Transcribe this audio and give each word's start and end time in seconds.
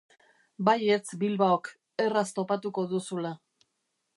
Baietz 0.69 1.13
Bilbaok, 1.23 1.69
erraz 2.07 2.25
topatuko 2.39 2.87
duzula. 2.95 3.37